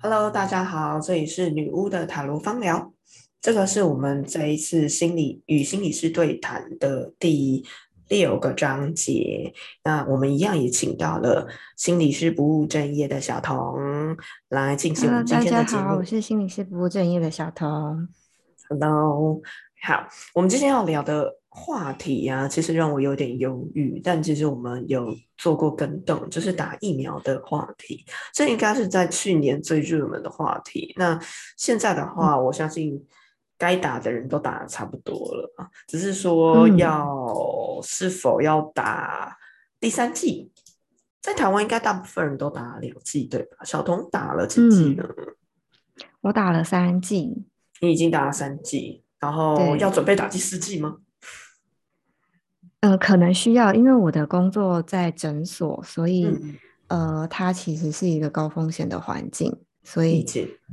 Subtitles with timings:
[0.00, 2.92] Hello，大家好，这里是女巫的塔罗方疗。
[3.40, 7.64] 这个是我们这一次心理与心理师对谈的第
[8.06, 9.52] 六个章节。
[9.82, 14.16] 那我们一样也请到了心理师不务正业的小童
[14.48, 15.82] 来进行我们今天的节目。
[15.82, 18.08] 大家好，我是心理师不务正业的小童。
[18.68, 19.42] Hello，
[19.82, 21.38] 好，我们今天要聊的。
[21.58, 30.94] 话题呀，其实让我有点犹豫，但其实我们有做过跟动，就是打疫苗的话题，这应该是在去年最热门的话题。
[30.96, 31.18] 那
[31.56, 33.04] 现在的话，我相信
[33.58, 39.36] 该打的人都打的差不多了啊，只是说要是否要打
[39.80, 40.50] 第三剂，
[41.20, 43.58] 在台湾应该大部分人都打了两剂，对吧？
[43.64, 45.04] 小童打了几剂呢？
[46.22, 47.44] 我打了三剂，
[47.80, 50.98] 你已经打了三剂，然后要准备打第四剂吗？
[52.80, 56.28] 呃，可能需要，因为我的工作在诊所，所以
[56.86, 60.24] 呃，它其实是一个高风险的环境，所以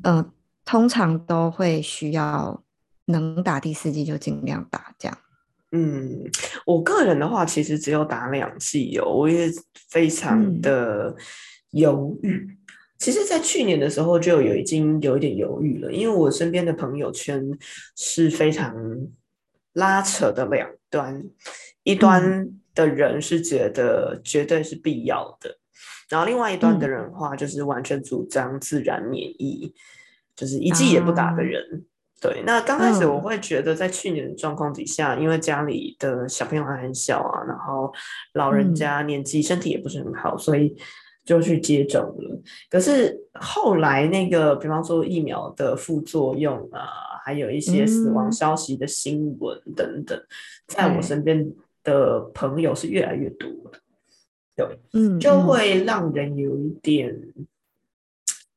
[0.03, 0.31] 呃，
[0.63, 2.63] 通常都会需要
[3.05, 5.17] 能打第四剂就尽量打这样。
[5.71, 6.29] 嗯，
[6.65, 9.49] 我个人的话，其实只有打两剂哦，我也
[9.89, 11.15] 非常的
[11.71, 12.55] 犹豫。
[12.99, 17.43] 其实，在去年的时候就有已经有一点犹豫了，因为我身边的朋友圈
[17.95, 18.73] 是非常
[19.73, 21.21] 拉扯的两端。
[21.85, 25.55] 一端的人是觉得绝对是必要的，
[26.09, 29.71] 然后另外一端的人话就是完全主张自然免疫，
[30.35, 31.85] 就是一剂也不打的人。
[32.19, 37.93] 对，那刚开始我会觉得，在去年的状况底下，因为家里的小朋友还很小啊，然后
[38.33, 40.75] 老人家年纪身体也不是很好，所以
[41.23, 42.41] 就去接种了。
[42.67, 46.81] 可是后来那个，比方说疫苗的副作用啊，
[47.23, 50.19] 还有一些死亡消息的新闻等等，
[50.67, 51.47] 在我身边。
[51.85, 53.79] 的朋友是越来越多的，
[54.57, 57.15] 对，嗯，就会让人有一点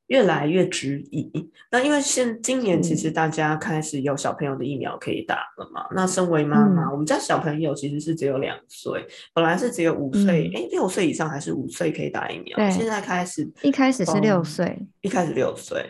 [0.07, 1.31] 越来越质疑。
[1.71, 5.87] 那因为现今年其实大家开始有小朋友的疫苗可以打了嘛？
[5.94, 12.56] 那身为妈妈，我们家小朋友其实是只有两岁，本来是只有五岁，哎，六岁以上还是五岁可以打疫苗？
[12.71, 15.84] 现在开始一开始是六岁，一开始六岁，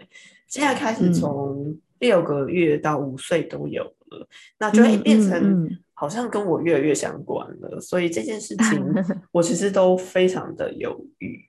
[0.49, 4.27] 现在开始从六个月到五岁都有了，
[4.59, 5.79] 那就会变成。
[5.99, 8.95] 好像跟我越来越相关了，所以这件事情
[9.33, 11.45] 我其实都非常的犹豫。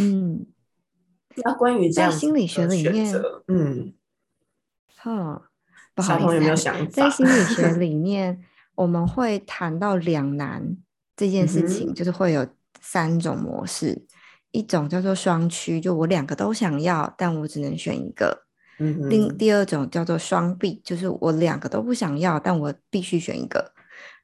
[0.00, 0.46] 嗯，
[1.44, 3.14] 那关于这样心理学里面，
[3.46, 3.92] 嗯，
[4.96, 5.50] 哈，
[5.94, 6.86] 不好意思，有没有想法？
[6.86, 8.42] 在心理学 里面，
[8.74, 10.76] 我们会谈到两难
[11.16, 12.46] 这件事情，就是会有
[12.80, 14.04] 三种模式，
[14.50, 18.41] 一种叫做双驱，就我两个都想要，但我只能选一个。
[18.78, 23.72] 另第二种叫做双臂，就是我两个都不想要，但我必须选一个。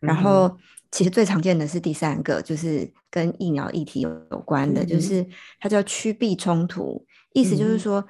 [0.00, 0.56] 然后
[0.91, 5.25] 其实最常见的是第三个，就是跟疫苗议题有有关的，就是
[5.60, 8.04] 它叫趋避冲突，意思就是说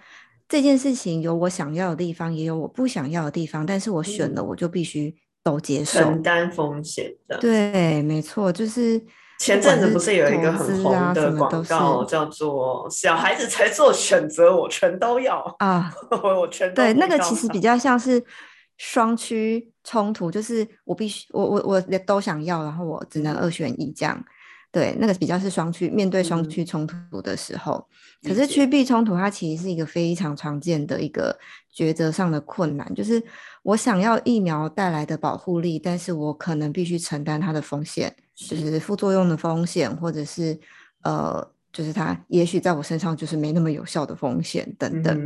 [0.49, 7.39] 这件事情有我想要的地方，也有我不想要的地方，但是我选了，我就必须都接受，承担风险的。
[7.39, 9.05] 对，没错，就是。
[9.39, 18.23] 前阵子不是有一个很红的广告，叫做“小孩子才做选择，我全都要啊， 我全对那个其实比较像是
[18.77, 24.23] 双区冲突，就是我必须我我我都想要，然后我只能二选一这样。
[24.71, 27.87] 对，那个比较是双区，面对双区冲突的时候，
[28.23, 31.39] 可是区避冲突它其实是一个非常常见的一个
[31.75, 33.23] 抉择上的困难，就是
[33.63, 38.15] 我想要疫苗带来的保护力，但是我可能必须承担它的风险。
[38.35, 38.79] 就是。
[38.79, 40.57] 副作用的风险，或者是
[41.03, 45.19] 呃，就是它也许在我身上就是没那么有效的风险等等。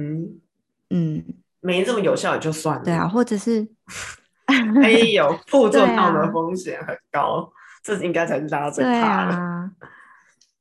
[0.89, 1.23] 嗯，
[1.61, 2.85] 没这么有效也就算了。
[2.85, 3.69] 对啊，或者是
[4.83, 9.71] 哎呦副作用的风险很高，这应该才是大家最怕的。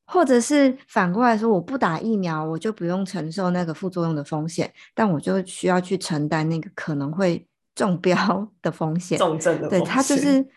[0.06, 8.16] 或者是反过来说，我不打疫苗，我就不用承受那个副作用的风险，但我就需要去承担那个可能会中标
[8.62, 9.18] 的风险。
[9.18, 9.80] 重症的风险。
[9.80, 10.48] 对，它就是，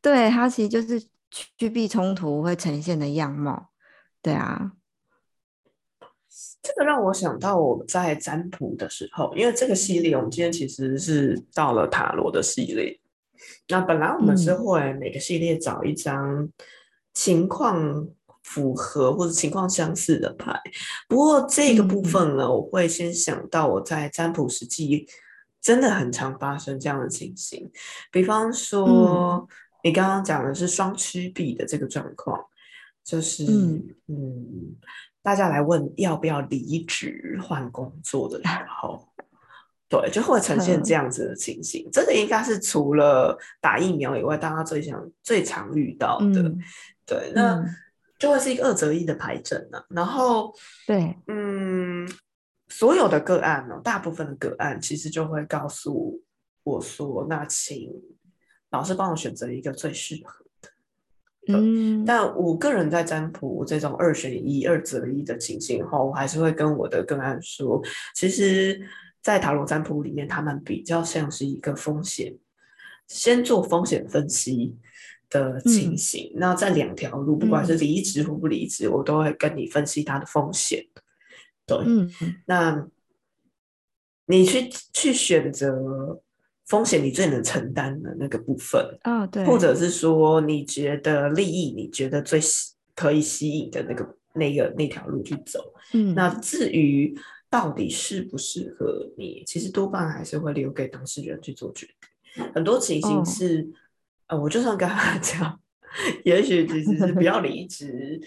[0.00, 1.02] 对它其实就是。
[1.56, 3.70] 趋避冲突会呈现的样貌，
[4.20, 4.72] 对啊，
[6.62, 13.00] 这个让我想到我在占卜的时候，因为这个系列我们今天其实是到了塔罗的系列。
[13.68, 16.48] 那本来我们是会每个系列找一张
[17.14, 18.08] 情况
[18.42, 20.60] 符合或者情况相似的牌，
[21.08, 25.06] 不过这个部分呢，我会先想到我在占卜实际
[25.60, 27.70] 真的很常发生这样的情形，
[28.10, 29.48] 比方说。
[29.84, 32.40] 你刚刚讲的是双曲臂的这个状况，
[33.02, 33.44] 就是
[34.06, 34.76] 嗯，
[35.24, 39.08] 大家来问要不要离职换工作的时候，
[40.00, 41.86] 对，就会呈现这样子的情形。
[41.92, 46.50] 这个应该是除了打疫苗以外，大家最想最常遇到的。
[47.04, 47.62] 对，那
[48.18, 49.78] 就会是一个二择一的排阵呢。
[49.90, 50.50] 然后，
[50.86, 52.08] 对，嗯，
[52.68, 56.22] 所有的个案呢，大部分的个案其实就会告诉
[56.64, 57.92] 我说：“那请
[58.70, 60.70] 老师帮我选择一个最适合的。”
[61.52, 67.82] 嗯，但我个人在占卜这种二选一、二择一的情形后，我还是会跟我的个案说，
[68.14, 68.80] 其实，
[69.22, 72.34] 在塔罗占卜里面，他们比较像是一个风险，
[73.06, 74.76] 先做风险分析
[75.30, 76.32] 的情形。
[76.34, 80.84] 那在两条路，不管是离职或不离职，我都会跟你分析它的风险。
[81.64, 82.10] 对，嗯，
[82.46, 82.88] 那
[84.26, 86.20] 你去去选择
[86.66, 97.16] 风险你最能承担的那个部分啊，对，或者是说你觉得利益你觉得最吸可以吸引的那个那个那条路去走，嗯，那至于
[97.52, 102.44] 到底适不适合你，其实多半还是会留给当事人去做决定。
[102.54, 103.70] 很多情形是，
[104.28, 105.60] 呃，我就算跟他 讲，
[106.24, 108.18] 也许其实是不要离职，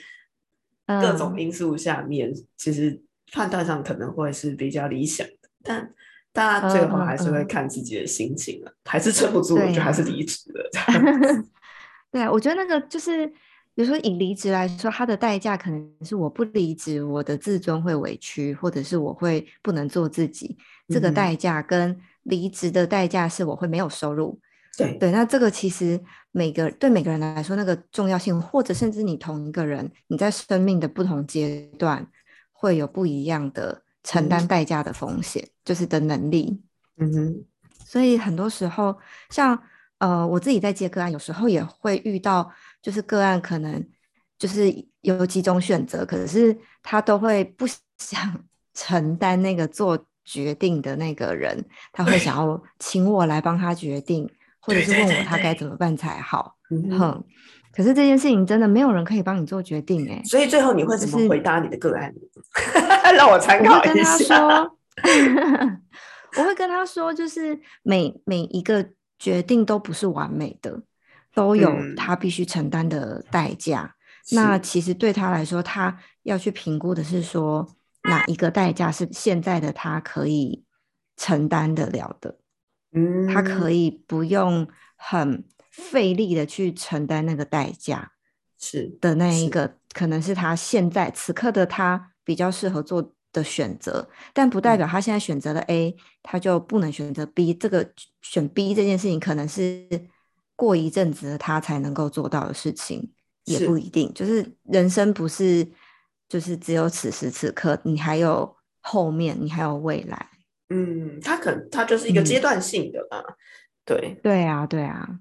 [0.86, 3.02] 各种因素下面，其实。
[3.32, 5.94] 判断上可能会是比较理想的，但
[6.32, 10.70] 大家最后还是会看自己的心情了，还是撑不住，就还是离职了。
[12.14, 13.30] 对啊，我觉得那个就是，
[13.76, 20.58] 比如说以离职来说，它的代价可能是我不离职，我的自尊会委屈，或者是我会不能做自己。
[20.88, 24.40] 这个代价跟离职的代价是我会没有收入。
[24.78, 26.02] 对对，那这个其实
[26.32, 32.08] 每个对每个人来说，那个重要性，或者甚至你同一个人，你在生命的不同阶段。
[32.58, 36.64] 会有不一样的承担代价的风险，就是的能力。
[36.98, 37.46] 嗯哼，
[37.86, 38.98] 所以很多时候，
[39.30, 39.62] 像
[40.00, 42.50] 呃，我自己在接个案，有时候也会遇到，
[42.86, 43.84] 就是个案可能
[44.38, 44.72] 就是
[45.02, 47.66] 有几种选择，可是他都会不
[47.98, 48.46] 想
[48.76, 54.30] 承担那个做决定的那个人，他会想要请我来帮他决定，
[54.60, 56.58] 或者是问我他该怎么办才好。
[56.70, 57.24] 哼。
[57.72, 62.14] 可是这件事情真的没有人可以帮你做决定哎，所以最后你会怎么回答你的个案？
[63.18, 64.64] 让我参考一下。
[66.38, 70.80] 我会跟他说，就是每每一个决定都不是完美的，
[71.36, 73.96] 都有他必须承担的代价。
[74.32, 77.68] 那其实对他来说，他要去评估的是说
[78.04, 80.64] 哪一个代价是现在的他可以
[81.18, 82.40] 承担得了的。
[82.94, 85.44] 嗯，他可以不用很。
[85.78, 88.14] 费力的去承担那个代价，
[88.58, 95.94] 是的那一个，可能是他现在此刻的他比较适合做的选择，但不代表他现在选择了 A，
[96.24, 97.54] 他就不能选择 B。
[97.54, 97.92] 这个
[98.22, 99.86] 选 B 这件事情，可能是
[100.56, 103.12] 过一阵子他才能够做到的事情，
[103.46, 104.12] 也不一定。
[104.14, 105.68] 就是人生不是
[106.28, 110.30] 就是只有此时此刻，你还有后面，你还有未来。
[110.70, 113.24] 嗯，他可能他就是一个阶段性的吧。
[113.86, 115.20] 对，对啊，对啊。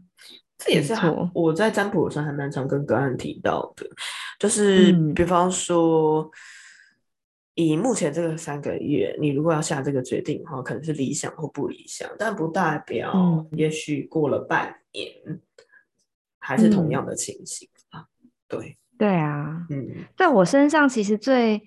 [0.56, 0.94] 这也是
[1.34, 3.84] 我在占卜的时候还蛮常跟个案提到的，
[4.38, 6.30] 就是比方说，
[7.54, 15.40] 以目前这个三个月，你如果要下这个决定的话，可能是理想或不理想，但不代表也许过了半年
[16.38, 18.06] 还是同样的情形啊。
[18.48, 21.62] 对对啊，嗯，在我身上其实最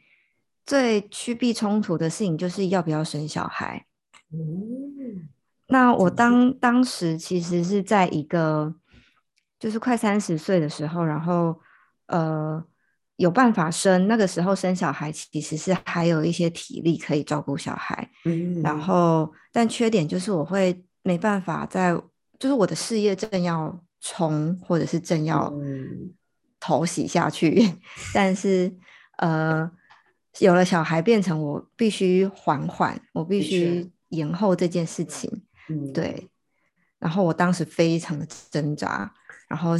[0.66, 3.86] 最趋避冲突的事情就是要不要生小孩。
[4.32, 5.30] 嗯。
[5.70, 8.74] 那我当当时其实是在一个，
[9.60, 11.60] 就是快三十岁的时候，然后
[12.06, 12.64] 呃
[13.18, 21.94] 有办法生，那个时候生小孩其实是还有一些体力可以照顾小孩，嗯，然后但缺点就是我会没办法在，
[22.40, 25.52] 就是我的事业正要冲，或者是正要
[26.60, 27.74] 头洗下去，
[28.14, 28.74] 但是
[29.18, 29.70] 呃
[30.40, 35.44] 有了小孩变成我必须缓缓，我必须延后这件事情。
[35.70, 36.30] 嗯，对。
[37.00, 39.12] 然后我当时非常的挣扎，
[39.48, 39.76] 然后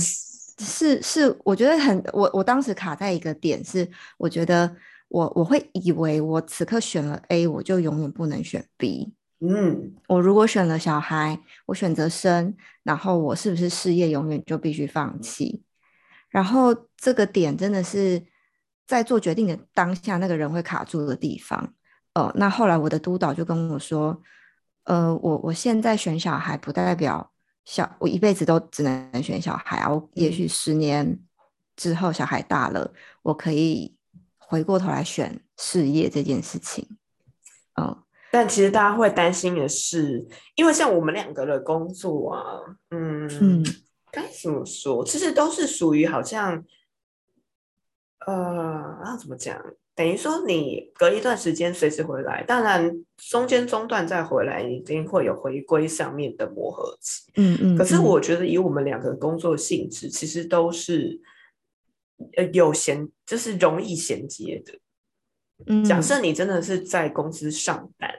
[0.60, 3.88] 是是，我觉得很，我我当时卡在一个点，是
[4.18, 4.76] 我觉得
[5.08, 9.14] 我我会以为我此刻选了 A，我就永远不能选 B。
[9.40, 15.64] 嗯，我如果选了小孩，我选择生，然后我是不是事业永远就必须放弃？
[16.30, 18.24] 然后这个点真的是
[18.88, 21.74] 在做决定的当下，那个人会卡住的地方。
[22.16, 24.22] 哦，那后来我的督导就跟我说。
[24.88, 27.30] 呃，我我现在选小孩，不代表
[27.68, 29.90] 小我一辈子都只能选小孩啊。
[29.92, 31.20] 我也许十年
[31.76, 32.94] 之后小孩大了，
[33.24, 33.94] 我可以
[34.38, 36.88] 回过头来选事业这件事情。
[37.76, 42.42] 嗯，但其实大家会担心的是，因为像我们两个的工作啊，
[42.92, 43.66] 嗯嗯，
[44.12, 45.04] 该怎么说？
[45.06, 46.64] 其实都是属于好像，
[48.26, 49.62] 呃，要怎么讲？
[49.98, 57.24] 等于说，你隔一段时间随时回来，当然中间中断再回来，一定会有回归上面的磨合期。
[57.36, 57.76] 嗯嗯。
[57.76, 61.20] 可是我觉得，以我们两个工作性质，其实都是
[62.36, 64.74] 呃有衔，就是容易衔接的。
[65.66, 68.12] 嗯，假设你真的是在公司上班，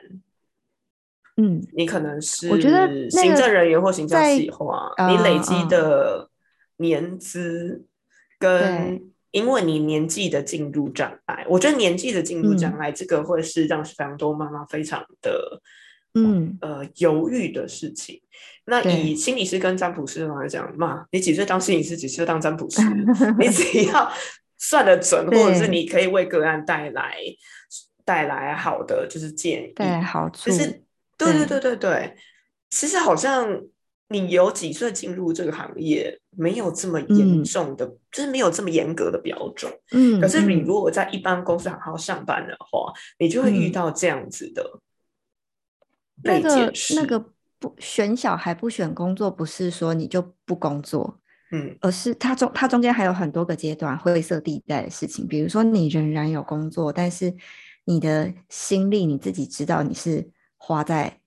[1.37, 6.29] 嗯，你可能是我觉得行政人员或行政计划，在你累积的
[6.79, 7.87] 年资
[8.41, 12.79] 跟对因为你年纪的进入障碍，我觉得年纪的进入障嗯。
[12.79, 15.61] 碍，这个会是让非常多妈妈非常的
[16.15, 16.57] 嗯。
[16.61, 18.21] 呃犹豫的事情。
[18.65, 22.83] 那以心理师跟占卜师来讲嘛，你几岁当心理师，几岁当占卜师，
[23.39, 24.11] 你只要
[24.59, 27.17] 算得准，或者是你可以为个案带来
[28.05, 30.29] 带来好的就是建议，带来好。
[30.31, 30.83] 处就，是
[31.17, 31.47] 对对对。
[31.47, 32.17] 对对对，
[32.71, 33.63] 其实好像
[34.09, 37.45] 你有几岁进入这个行业，没有这么严嗯。
[37.45, 39.73] 重的，就是没有这么严格的标准。
[39.93, 40.65] 嗯，可是你嗯。
[40.65, 43.73] 如果在一般公司好好上班的话，你就会遇嗯。
[43.73, 44.81] 到这样子的
[46.23, 46.73] 那个。
[46.97, 51.77] 那个不选小孩不选工作，不是说你就不工作，嗯。
[51.81, 57.35] 而是它中它中间还有很多个阶段灰色地带的事情，比如说你仍然有工作，但是
[57.85, 61.18] 你的心力你自己知道你是花在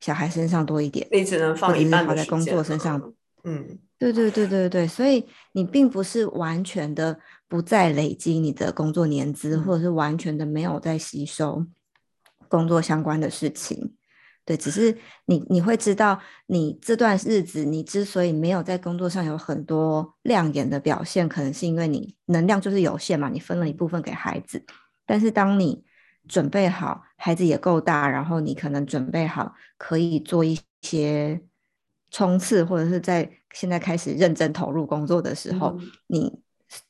[0.00, 3.12] 小孩身上多一点，你只能放一半花在工作身上。
[3.44, 11.64] 嗯对对对对对，所以你并不是完全的不再累积你的工作年资，嗯或者是完全的没有在吸收
[12.48, 13.94] 工作相关的事情。
[14.44, 24.62] 对，只是你你会知道，你这段日子你之所以没有在工作上有很多亮眼的表现，可能是因为你能量就是有限嘛，你分了一部分给孩子。
[25.06, 25.82] 但是当你
[26.28, 31.40] 准备好，孩子也够大，然后你可能准备好可以做一些
[32.10, 35.90] 冲刺，或者是在现在开始认真投入工作的时候，嗯。
[36.08, 36.40] 你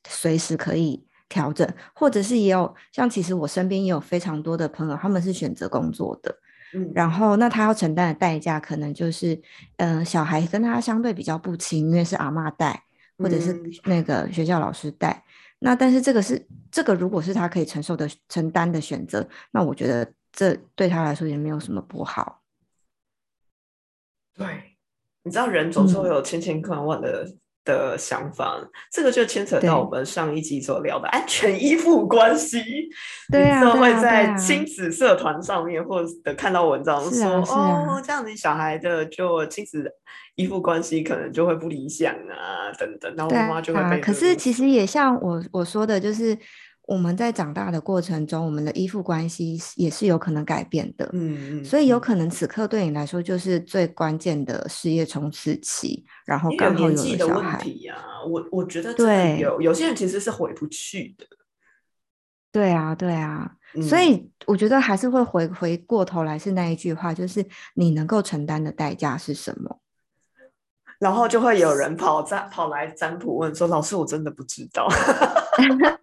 [0.08, 6.34] 随时可以调整，或者是也有像其实我身边也有非常多的朋友，他们是选择工作的，
[6.74, 9.38] 嗯，然后那他要承担的代价可能就是，
[9.76, 12.84] 嗯、小孩跟他相对比较不亲，因为是阿嬷带，
[13.18, 13.70] 或者是嗯。
[13.84, 15.22] 那个学校老师带。
[15.58, 22.42] 那但是这个是这个如果是他可以承受的承担的选择，那我觉得这对他来说也没有什么不好。
[24.34, 24.76] 对，
[25.22, 27.26] 你知道人总是会嗯有千千万万的、
[27.66, 28.56] 的想法，
[28.90, 32.62] 这个就牵扯到我们上一集所聊的安全依附关系。
[33.30, 37.96] 对啊你就会在亲子社团上面或者看到文章是说，啊啊。
[37.96, 39.92] 哦，这样子小孩的就亲子
[40.36, 46.38] 依附关系可能就会不理想啊，等等，然后我妈妈就会啊，被可是其实也像我我说的，就是
[46.86, 51.10] 我们在长大的过程中，我们的依附关系也是有可能改变的。
[51.12, 57.58] 嗯嗯，所以有嗯可能此刻对你来说就是最关键的事业冲刺期，然后刚好有年纪的问了小孩。
[57.62, 61.26] 题啊，我我觉得对有有些人其实是回不去的，
[62.52, 69.80] 对啊，对啊，所嗯以我觉得还是会回回过头来是那一句话，就是你能够承担的代价是什么？
[70.98, 74.88] 然后就会有人跑占跑来占卜问说：“老师，我真的不知道。”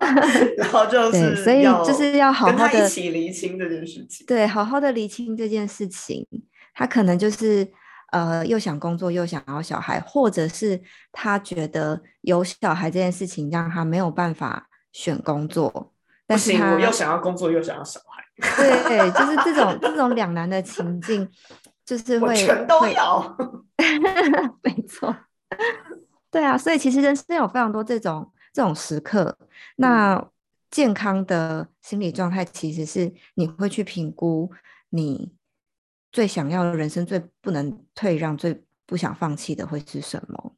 [0.57, 4.25] 然后就，是所以就是要好跟好的他一起厘清这件事情。
[4.27, 6.27] 对，好好的理清这件事情。
[6.75, 7.67] 他可能就是
[8.12, 10.81] 呃，又想工作又想要小孩，或者是
[11.12, 15.93] 他觉得有小孩这件事情让他没有办法选工作，
[16.25, 18.23] 但是他我又想要工作，又想要小孩，
[18.88, 21.27] 对，就是这种这种两难的情境，
[21.86, 23.36] 就是会全都会要。
[24.63, 25.16] 没错，
[26.32, 29.38] 对啊，所以其实人生有非常多这种这种时刻。
[29.75, 30.30] 那
[30.72, 34.52] 健康的心理状态其实是你会去评估
[34.90, 35.34] 你
[36.12, 40.56] 最想要的人生、最不能退让、最不想放弃的会是什么。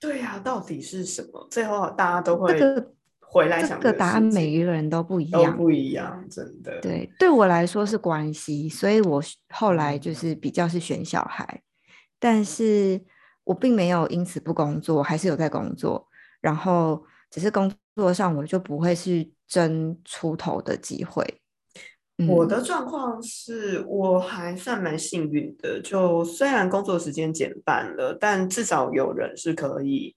[0.00, 1.46] 对呀、到底是什么？
[1.50, 2.97] 最后大家都会这个这
[3.30, 5.44] 回来想个答案，每一个人都不一样。
[5.44, 6.80] 都不一样，真的。
[6.80, 11.60] 对，对我来说是关系，所以我后来就是比较是选小孩，
[12.18, 13.00] 但是
[13.44, 16.08] 我并没有因此不工作，还是有在工作，
[16.40, 21.22] 然后只是工作上我就不会去争出头的机会。
[22.20, 30.16] 嗯我的状况是我还算蛮幸运的，就虽然工作时间减半了，但至少有人是可以，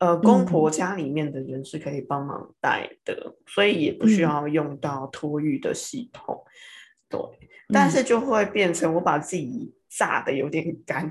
[0.00, 0.72] 呃，公婆嗯。
[0.72, 4.24] 家里面的人是可以帮忙带的，所以也不需嗯。
[4.24, 6.44] 要用到托育的系统。
[7.08, 7.20] 对，
[7.72, 7.90] 但嗯。
[7.90, 11.10] 是就会变成我把自己炸的有点干。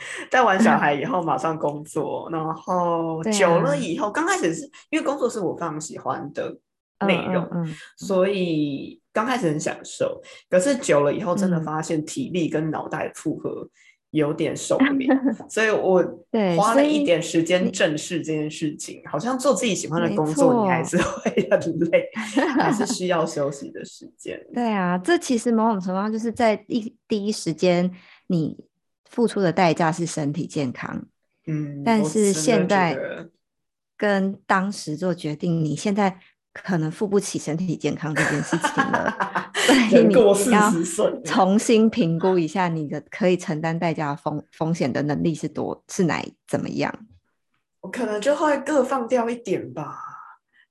[0.30, 3.76] 带完小孩以后马上工作，然后久了啊。
[3.76, 6.58] 以后，刚开始是因为工作是我非常喜欢的
[7.06, 11.64] 内容，嗯嗯所以刚开始很享受，可是久了以后，真的嗯。
[11.64, 13.68] 发现体力跟脑袋负荷
[14.10, 15.16] 有点受不了，
[15.48, 19.00] 所以我对花了一点时间正视这件事情。
[19.04, 22.08] 好像做自己喜欢的工作，你还是会很累，
[22.58, 24.44] 还是需要休息的时间。
[24.52, 27.90] 对啊，这其实某种程度上就是在一第一时间
[28.26, 28.56] 你
[29.08, 31.04] 付出的代价是身体健康，
[31.46, 32.98] 嗯，但是现在
[33.96, 36.18] 跟当时做决定，你现在
[36.52, 39.14] 可能付不起身体健康这件事情了，
[39.88, 40.14] 所以你
[40.50, 40.72] 要，
[41.24, 46.92] 重新评估一下你的可以承担代价的风风险的能力是多是哪怎么样。
[47.80, 49.96] 我可能就会各放掉一点吧，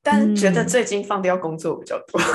[0.03, 2.21] 但觉得嗯最近放掉工作比较多。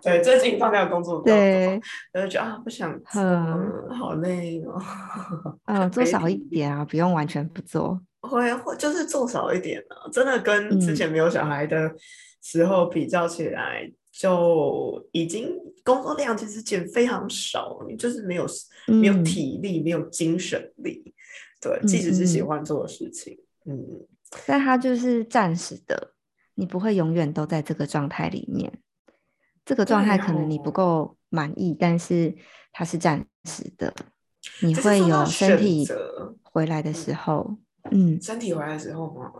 [0.00, 1.80] 对，最近放掉工作比较多，对，
[2.12, 4.80] 然后就啊不想做嗯，好累哦。
[5.64, 8.00] 嗯，做少一点啊，不用完全不做。
[8.20, 10.96] 会会就是做少一点啊，真的跟之嗯。
[10.96, 11.94] 前没有小孩的
[12.42, 18.46] 时候比较起来，就已经工作量其实减非常少，你就是没有
[18.86, 19.24] 没有嗯。
[19.24, 21.14] 体力，没有精神力，
[21.60, 22.46] 对，嗯即使是喜嗯。
[22.46, 24.06] 欢做的事情，嗯，
[24.46, 26.14] 但它就是暂时的，
[26.54, 28.72] 你不会永远都在这个状态里面。
[29.64, 30.72] 这个状态可能你不哦。
[30.72, 32.34] 够满意，但是
[32.72, 33.94] 它是暂时的，
[34.62, 35.86] 你会有身体
[36.42, 37.58] 回来的时候，嗯，
[38.20, 39.30] 身体回来的时候嘛，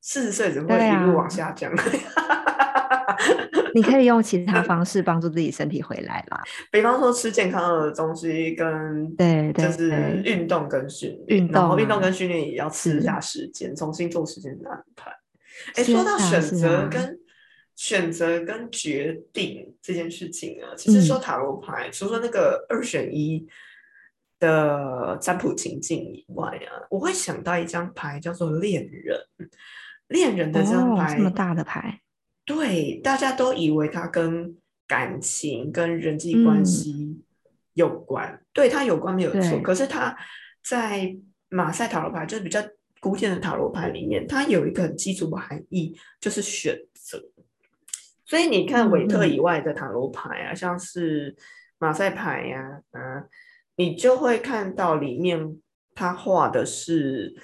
[0.00, 1.72] 四十岁只会对一路往啊下降。
[3.74, 6.42] 你可以用其 他方式帮助自己身体回来啦。
[6.70, 15.10] 比方说吃健康的东西，跟对对就是运动跟训练，运动运动跟训练也要吃一下时间，重新做时间的安排。
[15.74, 17.18] 哎，是说到选择跟
[17.76, 23.46] 选择跟决定这件事情啊，其实说嗯塔罗牌，除了那个二选一
[24.38, 29.18] 的占卜情境以外啊，我会想到一张牌叫做恋人。
[30.08, 32.00] 恋人的这张哦，牌，这么大的牌，
[32.46, 37.20] 对，大家都以为它跟感情、跟人际关嗯系
[37.74, 39.60] 有关，对它有关没有错。
[39.60, 40.16] 可是它
[40.64, 41.14] 在
[41.50, 42.58] 马赛塔罗牌，就是比较
[43.00, 47.22] 古典的塔罗牌里面，它有一个很基础的含义，就是选择。
[48.24, 51.36] 所以你看韦特以外的塔罗牌啊，像是
[51.76, 53.24] 马赛牌呀、啊，
[53.78, 55.56] 你就会看到里面
[55.94, 57.34] 他画的是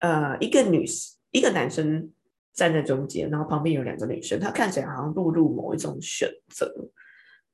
[0.00, 0.84] 呃一个女
[1.30, 2.10] 一个男生
[2.52, 6.70] 站在中间，然后旁边有两个女生，他看起来好像落入某一种选择。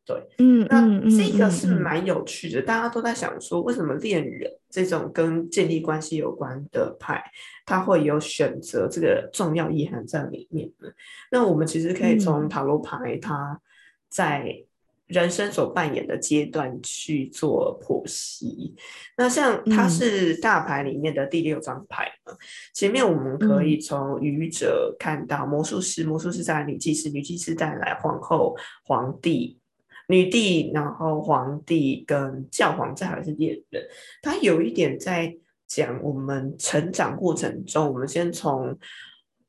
[0.06, 7.22] 对，嗯那这个是蛮有趣的，大家都在想说，为什么恋人这种跟建立关系有关的牌，
[7.66, 10.88] 它会有选择这个重要意涵在里面呢？
[11.30, 13.60] 那我们其实可以从嗯塔罗牌它
[14.08, 14.64] 在
[15.08, 18.74] 人生所扮演的阶段去做剖析。
[19.16, 22.32] 那像它嗯是大牌里面的第六张牌嘛，
[22.72, 29.58] 前面我们可嗯以从愚者看到魔术师，魔术师带来女祭司，女祭司带来皇后、皇帝。
[30.10, 33.82] 女帝，然后皇帝跟教皇，再来是恋人。
[34.22, 38.74] 他有一点在讲我们成长过程中，我们先从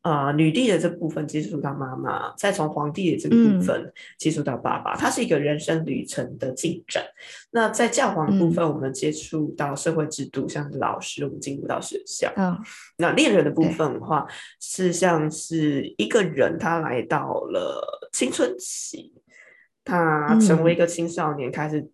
[0.02, 7.04] 呃女帝的这部分接触到妈妈，再从皇帝的这个部嗯分接触到爸爸，它是一个人生旅程的进展。
[7.52, 12.32] 那在教皇的部嗯分，我们接触到社会制度，像是老师，我们进入到学校。
[12.38, 12.58] 嗯
[12.98, 14.26] 那恋人的部分的话，
[14.62, 19.14] 是像是一个人他来到了青春期，
[19.84, 21.90] 他成为一嗯个青少年，开始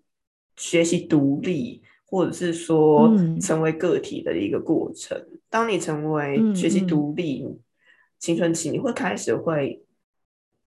[0.57, 5.19] 学习独立，或者是说嗯成为个体的一个过程。
[5.49, 7.45] 当你成为嗯学习嗯独立，
[8.25, 9.85] 青春期，你会开始会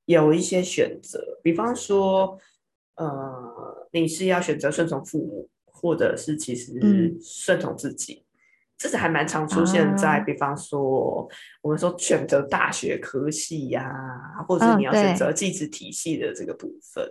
[0.06, 2.36] 有一些选择，比方说，
[2.96, 7.16] 呃，你是要选择顺从父母，或者是其实嗯。
[7.22, 8.26] 顺从自己。
[8.76, 10.20] 这是还蛮常出现在，啊。
[10.22, 11.30] 比方说，
[11.62, 13.88] 我们说选择大学科系呀、
[14.48, 15.16] 或者你要选对。
[15.16, 17.08] 择技职体系的这个部分，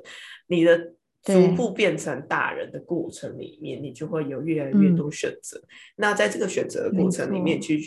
[0.49, 4.97] 你的逐步变成大人的过程里面，你就会有越来越嗯。
[4.97, 5.63] 多选择。
[5.95, 7.69] 那在这个选择的没过程里面，错。
[7.69, 7.81] 去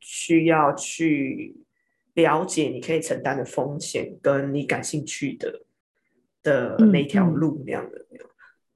[0.00, 1.54] 需要去
[2.14, 5.62] 了解你可以承担的风险，跟你感兴趣的
[6.42, 8.06] 的嗯那条嗯路那样的。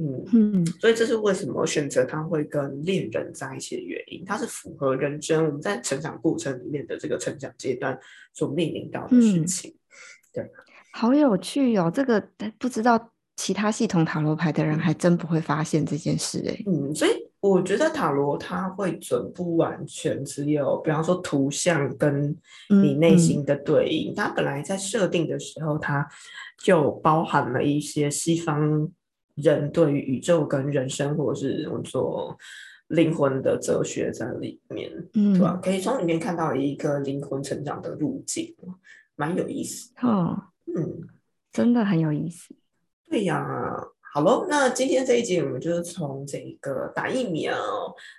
[0.01, 7.99] 嗯，嗯所以这是为什么选择他会跟恋人在一起的原因，它是符合人生我们在成长过程里面的这个成长阶段
[8.33, 9.75] 所面临到的事嗯
[10.33, 10.49] 对。
[10.93, 11.91] 好有趣哦！
[11.93, 16.63] 这个呃不知道其他系统塔罗牌的人还真不会发现这件事哎。
[16.67, 22.37] 嗯，所以我觉得塔罗它会准不完全只有，比方说图像跟
[22.69, 26.09] 你内心的对应，它本来在设定的时候，它
[26.59, 28.91] 就包含了一些西方
[29.37, 32.37] 人对于宇宙跟人生，或者是我们说
[32.89, 35.55] 灵魂的哲学在里面，对吧？
[35.55, 38.53] 嗯可以从里面看到一个灵魂成长的路径，
[39.15, 39.93] 蛮有意思。
[40.03, 40.37] 哦，
[40.75, 41.07] 嗯，
[41.53, 42.53] 真的很有意思。
[43.09, 43.45] 对呀，
[44.13, 47.55] 好喽，那今天这一集我们就是从这个打疫苗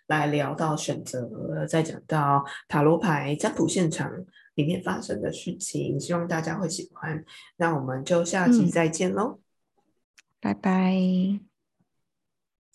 [0.07, 4.11] 来聊到选择，再讲到塔罗牌占卜现场
[4.55, 7.23] 里面发生的事情，希望大家会喜欢。
[7.57, 9.39] 那我们就下集嗯再见喽。
[10.39, 11.48] 拜拜。